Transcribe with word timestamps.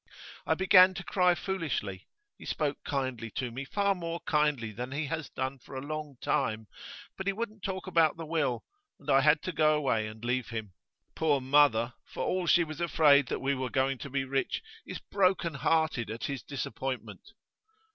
I 0.47 0.55
began 0.55 0.95
to 0.95 1.03
cry 1.03 1.35
foolishly. 1.35 2.07
He 2.35 2.45
spoke 2.47 2.83
kindly 2.83 3.29
to 3.35 3.51
me, 3.51 3.65
far 3.65 3.93
more 3.93 4.19
kindly 4.25 4.71
than 4.71 4.91
he 4.91 5.05
has 5.05 5.29
done 5.29 5.59
for 5.59 5.75
a 5.75 5.79
long 5.85 6.15
time; 6.23 6.65
but 7.15 7.27
he 7.27 7.33
wouldn't 7.33 7.61
talk 7.61 7.85
about 7.85 8.17
the 8.17 8.25
will, 8.25 8.63
and 8.99 9.11
I 9.11 9.21
had 9.21 9.43
to 9.43 9.51
go 9.51 9.75
away 9.75 10.07
and 10.07 10.25
leave 10.25 10.49
him. 10.49 10.73
Poor 11.15 11.39
mother! 11.39 11.93
for 12.03 12.23
all 12.25 12.47
she 12.47 12.63
was 12.63 12.81
afraid 12.81 13.27
that 13.27 13.41
we 13.41 13.53
were 13.53 13.69
going 13.69 13.99
to 13.99 14.09
be 14.09 14.25
rich, 14.25 14.63
is 14.87 14.97
broken 14.97 15.53
hearted 15.53 16.09
at 16.09 16.23
his 16.23 16.41
disappointment. 16.41 17.33